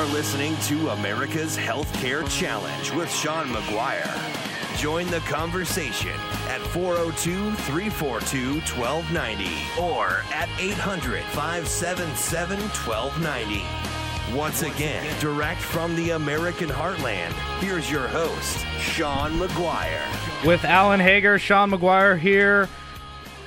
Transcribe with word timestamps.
are 0.00 0.06
listening 0.14 0.56
to 0.62 0.88
America's 0.88 1.58
Healthcare 1.58 2.26
Challenge 2.30 2.90
with 2.92 3.12
Sean 3.12 3.48
McGuire. 3.48 4.78
Join 4.78 5.06
the 5.08 5.18
conversation 5.20 6.18
at 6.48 6.62
402 6.68 7.52
342 7.52 8.60
1290 8.80 9.50
or 9.78 10.22
at 10.32 10.48
800 10.58 11.22
577 11.24 12.58
1290. 12.58 14.34
Once 14.34 14.62
again, 14.62 15.04
direct 15.20 15.60
from 15.60 15.94
the 15.96 16.12
American 16.12 16.70
heartland, 16.70 17.32
here's 17.60 17.90
your 17.90 18.08
host, 18.08 18.56
Sean 18.78 19.32
McGuire. 19.32 20.46
With 20.46 20.64
Alan 20.64 21.00
Hager, 21.00 21.38
Sean 21.38 21.70
McGuire 21.70 22.18
here 22.18 22.70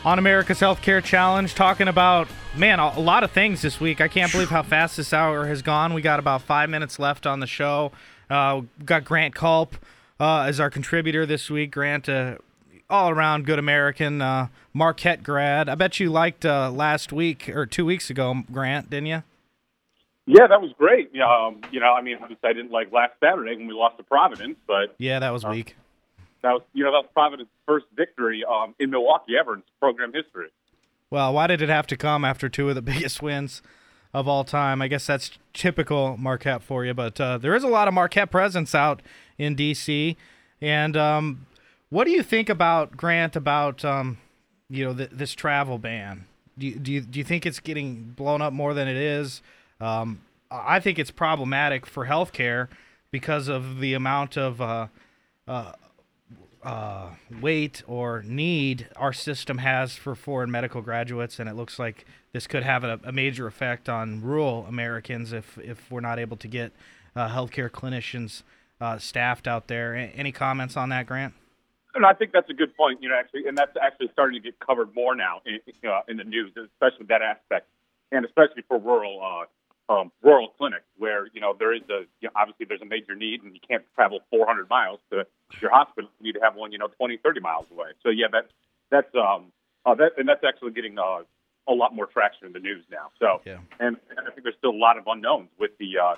on 0.06 0.20
America's 0.20 0.60
Healthcare 0.60 1.04
Challenge, 1.04 1.56
talking 1.56 1.88
about, 1.88 2.28
man, 2.56 2.80
a 2.80 3.00
lot 3.00 3.24
of 3.24 3.32
things 3.32 3.62
this 3.62 3.80
week. 3.80 4.02
I 4.02 4.08
can't 4.08 4.32
believe 4.32 4.50
how 4.50 4.64
fast 4.64 4.98
this 4.98 5.14
hour 5.14 5.48
has 5.48 5.62
gone. 5.62 5.94
We 5.94 6.02
got 6.02 6.20
about 6.20 6.42
five 6.42 6.70
minutes 6.70 7.00
left 7.00 7.26
on 7.26 7.40
the 7.40 7.48
show. 7.48 7.92
Uh, 8.30 8.62
got 8.86 9.04
Grant 9.06 9.36
Culp 9.36 9.76
uh, 10.20 10.42
as 10.42 10.60
our 10.60 10.70
contributor 10.70 11.26
this 11.26 11.50
week. 11.50 11.72
Grant, 11.72 12.08
uh, 12.08 12.38
all 12.90 13.10
around 13.10 13.46
good 13.46 13.60
American, 13.60 14.22
uh, 14.22 14.48
Marquette 14.74 15.24
grad. 15.24 15.68
I 15.70 15.76
bet 15.76 16.00
you 16.00 16.12
liked 16.12 16.46
uh, 16.46 16.72
last 16.72 17.12
week 17.12 17.50
or 17.50 17.66
two 17.66 17.86
weeks 17.86 18.10
ago, 18.10 18.44
Grant, 18.52 18.90
didn't 18.90 19.08
you? 19.08 19.24
Yeah, 20.26 20.48
that 20.48 20.62
was 20.62 20.72
great. 20.78 21.12
Um, 21.20 21.62
you 21.72 21.80
know, 21.80 21.92
I 21.92 22.02
mean, 22.02 22.18
obviously 22.22 22.50
I 22.50 22.54
didn't 22.54 22.72
like 22.72 22.92
last 22.94 23.14
Saturday 23.22 23.58
when 23.58 23.68
we 23.68 23.74
lost 23.74 23.98
to 23.98 24.04
Providence, 24.04 24.56
but 24.68 24.96
Yeah, 24.98 25.20
that 25.20 25.32
was 25.32 25.44
weak. 25.44 25.76
that 26.44 26.52
was, 26.52 26.62
you 26.74 26.84
know, 26.84 26.92
that 26.92 27.00
was 27.00 27.10
Providence's 27.14 27.52
first 27.68 27.86
victory 27.96 28.44
um, 28.46 28.74
in 28.80 28.90
Milwaukee 28.90 29.34
ever 29.38 29.56
in 29.56 29.64
program 29.82 30.14
history. 30.14 30.48
Well, 31.14 31.32
why 31.32 31.46
did 31.46 31.62
it 31.62 31.70
have 31.70 31.86
to 31.88 31.96
come 31.96 32.26
after 32.26 32.50
two 32.50 32.70
of 32.70 32.76
the 32.76 32.82
biggest 32.92 33.22
wins 33.22 33.62
of 34.16 34.28
all 34.28 34.44
time? 34.44 34.82
I 34.82 34.88
guess 34.88 35.06
that's 35.06 35.38
typical 35.54 36.18
Marquette 36.18 36.64
for 36.64 36.84
you, 36.84 36.96
but 36.96 37.22
uh, 37.22 37.38
there 37.38 37.54
is 37.54 37.64
a 37.64 37.68
lot 37.68 37.88
of 37.88 37.94
Marquette 37.94 38.32
presence 38.32 38.74
out 38.74 39.04
in 39.38 39.54
D.C. 39.54 40.18
And 40.60 40.98
um, 40.98 41.46
what 41.92 42.06
do 42.06 42.12
you 42.12 42.24
think 42.24 42.50
about 42.50 42.98
Grant 42.98 43.36
about 43.36 43.86
um, 43.86 44.18
you 44.72 44.84
know 44.84 44.96
th- 44.96 45.12
this 45.12 45.36
travel 45.36 45.78
ban? 45.78 46.26
Do 46.58 46.66
you, 46.66 46.80
do 46.80 46.92
you 46.92 47.02
do 47.02 47.20
you 47.20 47.26
think 47.26 47.46
it's 47.46 47.60
getting 47.60 48.16
blown 48.18 48.42
up 48.42 48.52
more 48.52 48.74
than 48.74 48.88
it 48.88 48.98
is? 48.98 49.44
Um, 49.80 50.22
I 50.50 50.80
think 50.80 50.98
it's 50.98 51.12
problematic 51.12 51.86
for 51.86 52.08
healthcare 52.08 52.70
because 53.12 53.50
of 53.50 53.80
the 53.80 53.94
amount 53.94 54.36
of 54.36 54.60
uh, 54.60 54.88
uh, 55.48 55.74
weight 57.42 57.84
or 57.88 58.24
need 58.24 58.88
our 58.96 59.14
system 59.14 59.58
has 59.60 59.96
for 59.96 60.16
foreign 60.16 60.52
medical 60.52 60.82
graduates, 60.82 61.40
and 61.40 61.50
it 61.50 61.56
looks 61.56 61.78
like 61.80 62.06
this 62.32 62.48
could 62.48 62.64
have 62.64 62.84
a, 62.84 63.00
a 63.04 63.12
major 63.12 63.48
effect 63.48 63.90
on 63.90 64.22
rural 64.22 64.66
Americans 64.68 65.34
if 65.34 65.58
if 65.58 65.92
we're 65.92 66.00
not 66.00 66.20
able 66.20 66.38
to 66.38 66.48
get 66.48 66.72
uh, 67.16 67.30
healthcare 67.30 67.70
clinicians 67.70 68.44
uh, 68.82 68.98
staffed 68.98 69.48
out 69.48 69.68
there. 69.68 69.94
A- 69.94 70.12
any 70.16 70.32
comments 70.32 70.76
on 70.78 70.90
that, 70.90 71.06
Grant? 71.06 71.34
And 71.96 72.06
I 72.06 72.14
think 72.14 72.32
that's 72.32 72.50
a 72.50 72.54
good 72.54 72.76
point, 72.76 73.04
you 73.04 73.10
know, 73.10 73.16
actually, 73.16 73.46
and 73.48 73.56
that's 73.56 73.78
actually 73.80 74.10
starting 74.14 74.42
to 74.42 74.44
get 74.44 74.60
covered 74.60 74.96
more 74.96 75.16
now 75.16 75.42
in, 75.46 75.60
uh, 75.88 76.02
in 76.08 76.18
the 76.18 76.24
news, 76.24 76.52
especially 76.58 77.06
that 77.10 77.22
aspect, 77.22 77.68
and 78.12 78.26
especially 78.26 78.64
for 78.68 78.80
rural 78.80 79.22
uh, 79.22 79.46
um, 79.90 80.12
rural 80.22 80.50
clinics 80.58 80.86
where 80.98 81.28
you 81.34 81.42
know 81.42 81.56
there 81.58 81.74
is 81.74 81.82
a 81.90 82.06
you 82.22 82.28
know, 82.28 82.32
obviously 82.36 82.66
there's 82.68 82.82
a 82.82 82.86
major 82.86 83.16
need, 83.16 83.44
and 83.44 83.54
you 83.54 83.60
can't 83.68 83.84
travel 83.96 84.20
400 84.30 84.70
miles 84.70 85.00
to 85.12 85.26
your 85.62 85.72
hospital. 85.72 86.10
You 86.20 86.26
need 86.26 86.40
to 86.40 86.44
have 86.44 86.56
one, 86.56 86.72
you 86.72 86.78
know, 86.78 86.88
20, 86.88 87.18
30 87.18 87.40
miles 87.42 87.66
away. 87.72 87.90
So 88.02 88.10
yeah, 88.10 88.28
that 88.32 88.48
that's 88.90 89.14
um, 89.16 89.52
uh, 89.86 89.96
that 89.96 90.14
and 90.18 90.28
that's 90.28 90.44
actually 90.48 90.72
getting 90.72 90.98
uh, 90.98 91.24
a 91.68 91.74
lot 91.74 91.94
more 91.96 92.06
traction 92.06 92.48
in 92.48 92.54
the 92.54 92.60
news 92.60 92.84
now. 92.92 93.12
So 93.20 93.42
Yeah. 93.46 93.58
and, 93.80 93.98
and 94.10 94.20
I 94.28 94.32
think 94.32 94.44
there's 94.44 94.56
still 94.58 94.72
a 94.72 94.78
lot 94.78 94.98
of 94.98 95.06
unknowns 95.08 95.50
with 95.60 95.72
the 95.78 95.98
uh, 95.98 96.16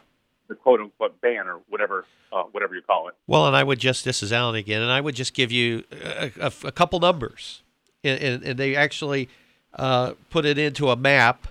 the 0.47 0.55
quote 0.55 0.79
unquote 0.79 1.19
ban 1.21 1.47
or 1.47 1.59
whatever 1.69 2.05
uh, 2.31 2.43
whatever 2.43 2.75
you 2.75 2.81
call 2.81 3.07
it. 3.07 3.15
Well, 3.27 3.47
and 3.47 3.55
I 3.55 3.63
would 3.63 3.79
just 3.79 4.05
this 4.05 4.21
is 4.21 4.31
Alan 4.31 4.55
again, 4.55 4.81
and 4.81 4.91
I 4.91 5.01
would 5.01 5.15
just 5.15 5.33
give 5.33 5.51
you 5.51 5.83
a, 5.91 6.31
a, 6.39 6.51
a 6.65 6.71
couple 6.71 6.99
numbers, 6.99 7.63
and, 8.03 8.21
and, 8.21 8.43
and 8.43 8.59
they 8.59 8.75
actually 8.75 9.29
uh, 9.73 10.13
put 10.29 10.45
it 10.45 10.57
into 10.57 10.89
a 10.89 10.95
map. 10.95 11.47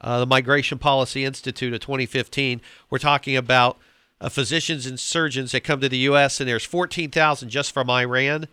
Uh, 0.00 0.20
the 0.20 0.26
Migration 0.26 0.78
Policy 0.78 1.24
Institute 1.24 1.72
of 1.72 1.80
2015. 1.80 2.60
We're 2.90 2.98
talking 2.98 3.36
about 3.36 3.78
uh, 4.20 4.28
physicians 4.28 4.86
and 4.86 5.00
surgeons 5.00 5.52
that 5.52 5.64
come 5.64 5.80
to 5.80 5.88
the 5.88 5.98
U.S. 5.98 6.40
and 6.40 6.48
there's 6.48 6.64
14,000 6.64 7.48
just 7.48 7.72
from 7.72 7.90
Iran 7.90 8.48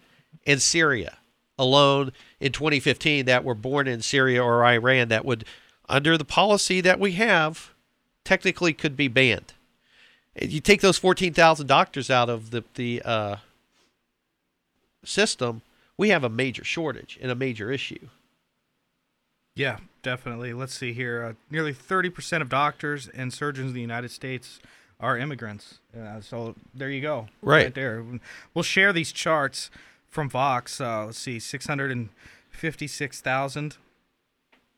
and 0.47 0.61
Syria 0.61 1.17
alone 1.57 2.11
in 2.39 2.51
2015 2.51 3.25
that 3.25 3.43
were 3.43 3.55
born 3.55 3.87
in 3.87 4.01
Syria 4.01 4.43
or 4.43 4.65
Iran 4.65 5.09
that 5.09 5.25
would, 5.25 5.45
under 5.87 6.17
the 6.17 6.25
policy 6.25 6.81
that 6.81 6.99
we 6.99 7.13
have, 7.13 7.71
technically 8.23 8.73
could 8.73 8.97
be 8.97 9.07
banned. 9.07 9.53
You 10.41 10.61
take 10.61 10.81
those 10.81 10.97
14,000 10.97 11.67
doctors 11.67 12.09
out 12.09 12.29
of 12.29 12.49
the 12.49 12.63
the 12.73 13.01
uh, 13.05 13.35
system, 15.05 15.61
we 15.97 16.09
have 16.09 16.23
a 16.23 16.29
major 16.29 16.63
shortage 16.63 17.19
and 17.21 17.31
a 17.31 17.35
major 17.35 17.71
issue. 17.71 18.07
Yeah, 19.55 19.77
definitely. 20.03 20.53
Let's 20.53 20.75
see 20.75 20.93
here. 20.93 21.23
Uh, 21.23 21.33
nearly 21.49 21.73
30% 21.73 22.41
of 22.41 22.49
doctors 22.49 23.07
and 23.07 23.33
surgeons 23.33 23.69
in 23.69 23.73
the 23.73 23.81
United 23.81 24.11
States 24.11 24.59
are 24.99 25.17
immigrants. 25.17 25.79
Uh, 25.99 26.21
so 26.21 26.53
there 26.73 26.89
you 26.89 27.01
go. 27.01 27.27
Right. 27.41 27.73
there. 27.73 28.03
We'll 28.53 28.63
share 28.63 28.93
these 28.93 29.11
charts 29.11 29.69
from 30.09 30.29
Vox. 30.29 30.79
Uh, 30.79 31.07
let's 31.07 31.17
see, 31.17 31.39
656,000 31.39 33.77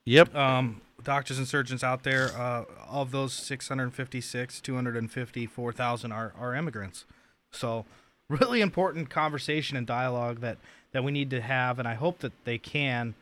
Yep. 0.08 0.36
um, 0.36 0.82
doctors 1.04 1.38
and 1.40 1.48
surgeons 1.48 1.84
out 1.84 2.04
there. 2.04 2.30
Uh, 2.38 2.64
of 2.90 3.12
those 3.12 3.34
656, 3.34 4.62
254,000 4.62 6.12
are, 6.12 6.34
are 6.40 6.54
immigrants. 6.56 7.06
So, 7.52 7.86
really 8.30 8.62
important 8.62 9.10
conversation 9.10 9.78
and 9.78 9.86
dialogue 9.88 10.40
that, 10.42 10.58
that 10.92 11.04
we 11.04 11.12
need 11.12 11.30
to 11.32 11.42
have, 11.42 11.80
and 11.80 11.88
I 11.88 11.96
hope 11.96 12.20
that 12.20 12.34
they 12.46 12.58
can 12.58 13.16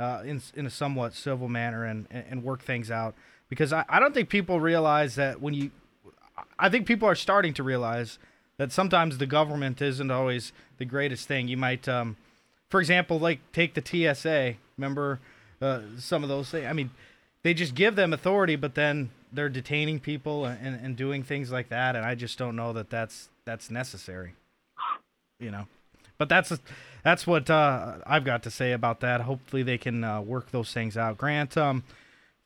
uh, 0.00 0.22
in, 0.24 0.40
in 0.54 0.66
a 0.66 0.70
somewhat 0.70 1.14
civil 1.14 1.48
manner 1.48 1.84
and, 1.84 2.06
and 2.10 2.42
work 2.42 2.62
things 2.62 2.90
out. 2.90 3.14
Because 3.48 3.72
I, 3.72 3.84
I 3.88 3.98
don't 4.00 4.14
think 4.14 4.28
people 4.28 4.60
realize 4.60 5.14
that 5.16 5.40
when 5.40 5.54
you, 5.54 5.70
I 6.58 6.68
think 6.68 6.86
people 6.86 7.08
are 7.08 7.14
starting 7.14 7.54
to 7.54 7.62
realize 7.62 8.18
that 8.58 8.72
sometimes 8.72 9.18
the 9.18 9.26
government 9.26 9.80
isn't 9.80 10.10
always 10.10 10.52
the 10.78 10.84
greatest 10.84 11.26
thing. 11.26 11.48
You 11.48 11.56
might, 11.56 11.88
um, 11.88 12.16
for 12.68 12.80
example, 12.80 13.18
like 13.18 13.40
take 13.52 13.74
the 13.74 13.82
TSA. 14.14 14.54
Remember 14.76 15.20
uh, 15.60 15.80
some 15.98 16.22
of 16.22 16.28
those 16.28 16.50
things? 16.50 16.66
I 16.66 16.72
mean, 16.72 16.90
they 17.42 17.54
just 17.54 17.74
give 17.74 17.96
them 17.96 18.12
authority, 18.12 18.56
but 18.56 18.74
then 18.74 19.10
they're 19.32 19.48
detaining 19.48 20.00
people 20.00 20.44
and, 20.44 20.78
and 20.80 20.96
doing 20.96 21.22
things 21.22 21.50
like 21.50 21.68
that. 21.68 21.96
And 21.96 22.04
I 22.04 22.14
just 22.14 22.38
don't 22.38 22.56
know 22.56 22.72
that 22.72 22.90
that's 22.90 23.28
that's 23.44 23.70
necessary. 23.70 24.34
You 25.40 25.52
know, 25.52 25.66
but 26.18 26.28
that's 26.28 26.52
that's 27.04 27.26
what 27.26 27.48
uh, 27.48 27.96
I've 28.04 28.24
got 28.24 28.42
to 28.42 28.50
say 28.50 28.72
about 28.72 29.00
that. 29.00 29.22
Hopefully, 29.22 29.62
they 29.62 29.78
can 29.78 30.04
uh, 30.04 30.20
work 30.20 30.50
those 30.50 30.72
things 30.72 30.96
out. 30.96 31.16
Grant, 31.16 31.56
um, 31.56 31.84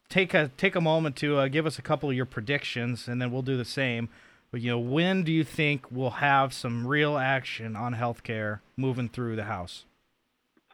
take 0.09 0.34
a 0.34 0.50
take 0.56 0.77
a 0.77 0.81
moment 0.81 1.16
to 1.16 1.38
uh, 1.38 1.49
give 1.49 1.66
us 1.66 1.78
a 1.78 1.82
couple 1.82 2.11
of 2.11 2.15
your 2.15 2.27
predictions, 2.27 3.09
and 3.09 3.21
then 3.21 3.32
we'll 3.32 3.43
do 3.43 3.56
the 3.56 3.65
same. 3.65 4.09
But 4.50 4.61
you 4.61 4.71
know, 4.71 4.78
when 4.78 5.25
do 5.25 5.32
you 5.32 5.44
think 5.44 5.87
we'll 5.91 6.11
have 6.11 6.53
some 6.53 6.87
real 6.87 7.16
action 7.16 7.75
on 7.75 7.94
healthcare 7.94 8.61
moving 8.77 9.09
through 9.09 9.37
the 9.37 9.44
House? 9.44 9.87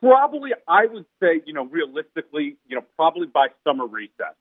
Probably, 0.00 0.50
I 0.66 0.86
would 0.86 1.06
say, 1.20 1.40
you 1.44 1.52
know, 1.52 1.64
realistically, 1.64 2.56
you 2.68 2.76
know, 2.76 2.84
probably 2.96 3.26
by 3.26 3.48
summer 3.64 3.86
recess. 3.86 4.34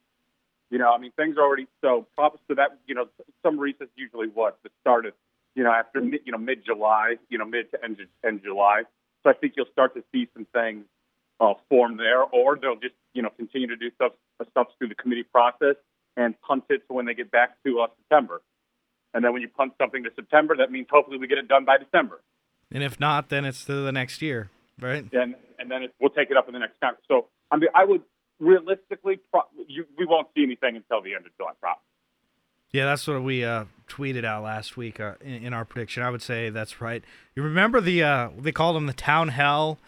You 0.70 0.78
know, 0.80 0.92
I 0.92 0.98
mean, 0.98 1.12
things 1.16 1.38
are 1.38 1.44
already 1.44 1.68
so 1.82 2.08
probably 2.16 2.40
so 2.48 2.56
that 2.56 2.80
you 2.88 2.96
know, 2.96 3.08
summer 3.44 3.62
recess 3.62 3.88
usually 3.96 4.28
what 4.28 4.58
the 4.64 4.70
start 4.82 5.06
of, 5.06 5.14
you 5.58 5.64
know, 5.64 5.72
after 5.72 6.00
you 6.00 6.32
know 6.32 6.38
mid 6.38 6.64
July, 6.64 7.16
you 7.30 7.40
know, 7.40 7.46
mid 7.46 7.72
to 7.72 7.84
end 7.84 7.98
end 8.24 8.42
July. 8.44 8.84
So 9.24 9.32
I 9.32 9.34
think 9.34 9.54
you'll 9.58 9.72
start 9.74 9.96
to 9.96 10.04
see 10.14 10.30
some 10.36 10.46
things 10.54 10.86
uh, 11.40 11.56
form 11.68 11.98
there, 11.98 12.22
or 12.22 12.58
they'll 12.62 12.76
just 12.76 12.94
you 13.14 13.24
know 13.24 13.32
continue 13.36 13.68
to 13.68 13.76
do 13.76 13.90
stuff 13.96 14.12
stuff 14.52 14.68
through 14.78 14.90
the 14.90 14.96
committee 14.96 15.24
process 15.24 15.76
and 16.16 16.40
punt 16.42 16.66
it 16.70 16.88
to 16.88 16.94
when 16.94 17.08
they 17.08 17.16
get 17.16 17.32
back 17.32 17.58
to 17.66 17.82
uh, 17.82 17.88
September. 17.98 18.42
And 19.16 19.26
then 19.26 19.34
when 19.34 19.42
you 19.42 19.48
punt 19.48 19.74
something 19.80 20.04
to 20.04 20.12
September, 20.16 20.56
that 20.58 20.72
means 20.72 20.88
hopefully 20.92 21.18
we 21.18 21.26
get 21.26 21.40
it 21.40 21.48
done 21.48 21.66
by 21.66 21.78
December. 21.78 22.22
And 22.72 22.84
if 22.84 23.00
not, 23.00 23.30
then 23.30 23.44
it's 23.44 23.66
to 23.66 23.74
the 23.74 23.92
next 23.92 24.22
year, 24.22 24.52
right? 24.80 25.06
and 25.12 25.34
and 25.58 25.72
then 25.72 25.84
it, 25.84 25.96
we'll 26.00 26.12
take 26.12 26.30
it 26.30 26.38
up 26.38 26.48
in 26.48 26.54
the 26.54 26.60
next 26.60 26.80
Congress. 26.80 27.04
So 27.08 27.30
I 27.50 27.58
mean, 27.58 27.70
I 27.74 27.84
would 27.84 28.04
realistically, 28.40 29.20
pro- 29.32 29.50
you, 29.68 29.86
we 29.98 30.06
won't 30.06 30.28
see 30.36 30.44
anything 30.44 30.76
until 30.76 31.02
the 31.02 31.16
end 31.16 31.26
of 31.26 31.36
July, 31.36 31.54
probably. 31.60 31.82
Yeah, 32.72 32.86
that's 32.86 33.08
what 33.08 33.24
we 33.24 33.44
uh, 33.44 33.66
tweeted 33.88 34.26
out 34.26 34.44
last 34.44 34.78
week 34.78 35.00
uh, 35.00 35.14
in, 35.22 35.46
in 35.46 35.54
our 35.54 35.66
prediction. 35.66 36.04
I 36.04 36.10
would 36.10 36.22
say 36.22 36.50
that's 36.50 36.82
right. 36.82 37.04
You 37.36 37.44
remember 37.44 37.82
the 37.82 38.04
uh, 38.04 38.30
they 38.38 38.52
called 38.52 38.76
them 38.76 38.88
the 38.88 38.94
town 38.94 39.30
hell 39.30 39.80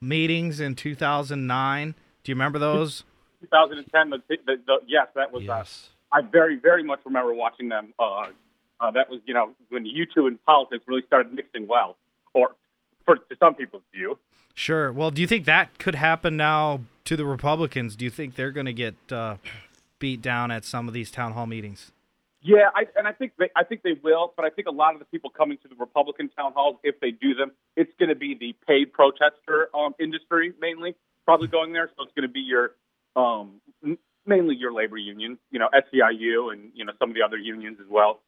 meetings 0.00 0.60
in 0.60 0.74
2009? 0.74 1.94
Do 2.22 2.30
you 2.30 2.34
remember 2.34 2.58
those? 2.58 3.04
2010, 3.40 4.10
the, 4.10 4.18
the, 4.28 4.60
the, 4.66 4.78
yes, 4.86 5.08
that 5.14 5.32
was. 5.32 5.44
Yes. 5.44 5.90
Uh, 6.12 6.18
I 6.18 6.20
very, 6.22 6.56
very 6.56 6.82
much 6.82 7.00
remember 7.04 7.34
watching 7.34 7.68
them. 7.68 7.92
Uh, 7.98 8.28
uh, 8.80 8.90
that 8.92 9.10
was, 9.10 9.20
you 9.26 9.34
know, 9.34 9.50
when 9.68 9.84
YouTube 9.84 10.26
and 10.26 10.42
politics 10.44 10.84
really 10.86 11.02
started 11.06 11.32
mixing 11.32 11.66
well, 11.66 11.96
or 12.32 12.54
for 13.04 13.16
to 13.16 13.36
some 13.38 13.54
people's 13.54 13.82
view. 13.92 14.18
Sure. 14.54 14.92
Well, 14.92 15.10
do 15.10 15.20
you 15.20 15.28
think 15.28 15.44
that 15.44 15.78
could 15.78 15.94
happen 15.94 16.36
now 16.36 16.80
to 17.04 17.16
the 17.16 17.24
Republicans? 17.24 17.94
Do 17.94 18.04
you 18.04 18.10
think 18.10 18.36
they're 18.36 18.50
going 18.50 18.66
to 18.66 18.72
get 18.72 18.94
uh, 19.10 19.36
beat 19.98 20.22
down 20.22 20.50
at 20.50 20.64
some 20.64 20.88
of 20.88 20.94
these 20.94 21.10
town 21.10 21.32
hall 21.32 21.46
meetings? 21.46 21.92
Yeah, 22.40 22.68
I, 22.74 22.84
and 22.96 23.08
I 23.08 23.12
think 23.12 23.32
they, 23.38 23.50
I 23.56 23.64
think 23.64 23.82
they 23.82 23.94
will, 24.02 24.32
but 24.36 24.44
I 24.44 24.50
think 24.50 24.68
a 24.68 24.72
lot 24.72 24.94
of 24.94 25.00
the 25.00 25.06
people 25.06 25.28
coming 25.30 25.58
to 25.62 25.68
the 25.68 25.74
Republican 25.74 26.28
town 26.28 26.52
halls, 26.54 26.76
if 26.84 27.00
they 27.00 27.10
do 27.10 27.34
them, 27.34 27.50
it's 27.76 27.90
going 27.98 28.10
to 28.10 28.14
be 28.14 28.36
the 28.38 28.54
paid 28.66 28.92
protester 28.92 29.68
um, 29.74 29.94
industry 29.98 30.52
mainly, 30.60 30.94
probably 31.24 31.48
going 31.48 31.72
there. 31.72 31.90
So 31.96 32.04
it's 32.04 32.12
going 32.14 32.28
to 32.28 32.32
be 32.32 32.40
your 32.40 32.72
um, 33.16 33.60
mainly 34.24 34.54
your 34.54 34.72
labor 34.72 34.96
union, 34.96 35.38
you 35.50 35.58
know, 35.58 35.68
SEIU, 35.74 36.52
and 36.52 36.70
you 36.74 36.84
know 36.84 36.92
some 37.00 37.10
of 37.10 37.16
the 37.16 37.22
other 37.22 37.38
unions 37.38 37.78
as 37.80 37.86
well. 37.90 38.20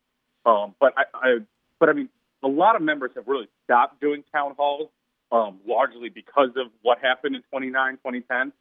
Um, 0.44 0.74
but 0.80 0.92
I, 0.96 1.04
I, 1.14 1.38
but 1.78 1.88
I 1.88 1.92
mean, 1.92 2.08
a 2.42 2.48
lot 2.48 2.74
of 2.74 2.82
members 2.82 3.12
have 3.14 3.28
really 3.28 3.48
stopped 3.64 4.00
doing 4.00 4.24
town 4.32 4.54
halls, 4.56 4.88
um, 5.30 5.60
largely 5.66 6.08
because 6.08 6.50
of 6.56 6.68
what 6.82 6.98
happened 6.98 7.36
in 7.36 7.42
29, 7.50 7.92
2010. 7.98 8.52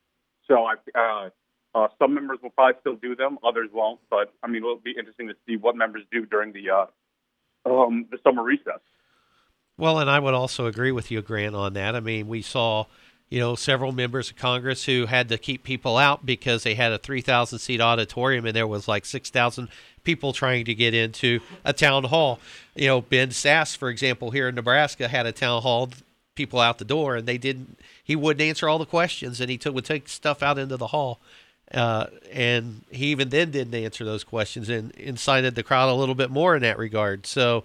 So 0.48 0.66
I, 0.66 0.74
uh, 0.94 1.30
uh, 1.76 1.88
some 2.00 2.14
members 2.14 2.40
will 2.42 2.50
probably 2.50 2.80
still 2.82 2.96
do 2.96 3.16
them, 3.16 3.38
others 3.44 3.70
won't. 3.72 4.00
But 4.10 4.34
I 4.44 4.48
mean, 4.48 4.58
it'll 4.58 4.78
be 4.78 4.96
interesting 4.98 5.28
to 5.28 5.36
see 5.48 5.56
what 5.56 5.76
members 5.76 6.04
do 6.12 6.26
during 6.26 6.54
the 6.54 6.70
uh, 6.70 6.86
um, 7.70 8.06
the 8.12 8.18
summer 8.24 8.44
recess. 8.44 8.80
Well, 9.78 10.00
and 10.00 10.10
I 10.10 10.20
would 10.20 10.34
also 10.34 10.66
agree 10.66 10.92
with 10.92 11.10
you, 11.10 11.22
Grant, 11.22 11.56
on 11.56 11.74
that. 11.74 11.96
I 11.96 12.02
mean, 12.02 12.28
we 12.28 12.42
saw, 12.42 12.86
you 13.30 13.40
know, 13.40 13.56
several 13.56 13.94
members 13.94 14.30
of 14.30 14.36
Congress 14.36 14.84
who 14.84 15.06
had 15.06 15.30
to 15.30 15.38
keep 15.38 15.64
people 15.64 15.96
out 15.96 16.26
because 16.26 16.64
they 16.64 16.76
had 16.76 16.92
a 16.92 16.98
3,000 16.98 17.60
seat 17.60 17.80
auditorium 17.80 18.46
and 18.46 18.54
there 18.54 18.68
was 18.68 18.90
like 18.90 19.06
6,000 19.06 19.70
people 20.04 20.34
trying 20.34 20.66
to 20.66 20.74
get 20.76 20.94
into 20.94 21.40
a 21.64 21.72
town 21.72 22.04
hall. 22.04 22.42
You 22.76 22.88
know, 22.88 23.02
Ben 23.02 23.30
Sasse, 23.30 23.78
for 23.78 23.90
example, 23.90 24.32
here 24.32 24.50
in 24.50 24.56
Nebraska 24.56 25.08
had 25.08 25.26
a 25.26 25.32
town 25.32 25.62
hall, 25.62 25.90
people 26.36 26.60
out 26.60 26.78
the 26.78 26.86
door, 26.86 27.16
and 27.16 27.26
they 27.26 27.38
didn't. 27.38 27.80
He 28.04 28.18
wouldn't 28.18 28.42
answer 28.42 28.68
all 28.68 28.80
the 28.80 28.86
questions, 28.86 29.40
and 29.40 29.50
he 29.50 29.58
took, 29.58 29.74
would 29.76 29.86
take 29.86 30.10
stuff 30.10 30.44
out 30.44 30.58
into 30.58 30.76
the 30.76 30.88
hall. 30.88 31.20
Uh, 31.74 32.08
and 32.32 32.82
he 32.90 33.08
even 33.08 33.30
then 33.30 33.52
didn't 33.52 33.76
answer 33.76 34.04
those 34.04 34.24
questions 34.24 34.70
and 34.70 34.92
incited 34.92 35.56
the 35.56 35.64
crowd 35.64 35.90
a 35.90 35.94
little 35.94 36.16
bit 36.16 36.32
more 36.32 36.56
in 36.56 36.62
that 36.64 36.78
regard. 36.78 37.26
So 37.28 37.64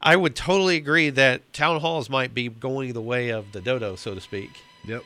I 0.00 0.16
would 0.16 0.36
totally 0.36 0.76
agree 0.76 1.10
that 1.10 1.52
town 1.52 1.80
halls 1.80 2.08
might 2.08 2.32
be 2.32 2.48
going 2.48 2.92
the 2.92 3.02
way 3.02 3.30
of 3.30 3.52
the 3.52 3.60
dodo, 3.60 3.96
so 3.96 4.14
to 4.14 4.20
speak. 4.20 4.50
Yep. 4.86 5.02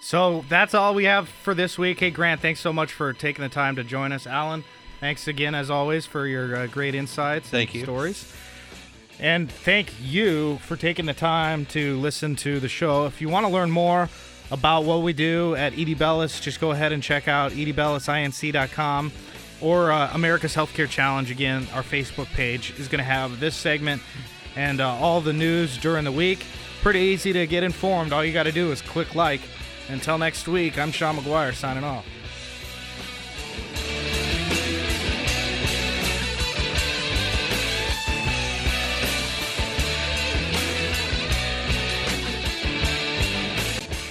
So 0.00 0.44
that's 0.48 0.74
all 0.74 0.94
we 0.94 1.04
have 1.04 1.28
for 1.28 1.54
this 1.54 1.78
week. 1.78 1.98
Hey, 2.00 2.10
Grant, 2.10 2.40
thanks 2.40 2.60
so 2.60 2.72
much 2.72 2.92
for 2.92 3.12
taking 3.12 3.42
the 3.42 3.48
time 3.48 3.74
to 3.76 3.82
join 3.82 4.12
us. 4.12 4.26
Alan, 4.26 4.62
thanks 5.00 5.26
again, 5.26 5.54
as 5.54 5.70
always, 5.70 6.06
for 6.06 6.26
your 6.26 6.54
uh, 6.54 6.66
great 6.66 6.94
insights 6.94 7.48
thank 7.48 7.70
and 7.70 7.80
you. 7.80 7.84
stories. 7.84 8.32
And 9.18 9.50
thank 9.50 9.92
you 10.00 10.58
for 10.58 10.76
taking 10.76 11.06
the 11.06 11.14
time 11.14 11.64
to 11.66 11.98
listen 11.98 12.36
to 12.36 12.60
the 12.60 12.68
show. 12.68 13.06
If 13.06 13.20
you 13.20 13.28
want 13.30 13.46
to 13.46 13.52
learn 13.52 13.70
more, 13.70 14.10
about 14.50 14.84
what 14.84 15.02
we 15.02 15.12
do 15.12 15.54
at 15.56 15.72
Edie 15.72 15.94
Bellis, 15.94 16.40
just 16.40 16.60
go 16.60 16.70
ahead 16.70 16.92
and 16.92 17.02
check 17.02 17.28
out 17.28 17.52
ediebellisinc.com 17.52 19.12
or 19.60 19.90
uh, 19.90 20.10
America's 20.12 20.54
Healthcare 20.54 20.88
Challenge. 20.88 21.30
Again, 21.30 21.66
our 21.74 21.82
Facebook 21.82 22.26
page 22.26 22.78
is 22.78 22.88
going 22.88 22.98
to 22.98 23.04
have 23.04 23.40
this 23.40 23.56
segment 23.56 24.02
and 24.54 24.80
uh, 24.80 24.88
all 24.88 25.20
the 25.20 25.32
news 25.32 25.76
during 25.78 26.04
the 26.04 26.12
week. 26.12 26.44
Pretty 26.82 27.00
easy 27.00 27.32
to 27.32 27.46
get 27.46 27.62
informed. 27.62 28.12
All 28.12 28.24
you 28.24 28.32
got 28.32 28.44
to 28.44 28.52
do 28.52 28.70
is 28.72 28.82
click 28.82 29.14
like. 29.14 29.40
Until 29.88 30.18
next 30.18 30.48
week, 30.48 30.78
I'm 30.78 30.90
Sean 30.90 31.16
McGuire 31.16 31.54
signing 31.54 31.84
off. 31.84 32.04